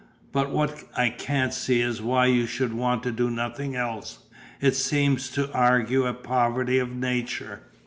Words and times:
But 0.31 0.49
what 0.49 0.85
I 0.97 1.09
can't 1.09 1.53
see 1.53 1.81
is 1.81 2.01
why 2.01 2.25
you 2.25 2.47
should 2.47 2.73
want 2.73 3.03
to 3.03 3.11
do 3.11 3.29
nothing 3.29 3.75
else. 3.75 4.17
It 4.59 4.75
seems 4.75 5.29
to 5.33 5.53
argue 5.53 6.07
a 6.07 6.13
poverty 6.15 6.79
of 6.79 6.89
nature." 6.89 7.61